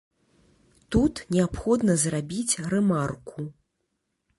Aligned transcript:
Тут 0.95 1.21
неабходна 1.37 1.93
зрабіць 2.07 2.59
рэмарку. 2.75 3.51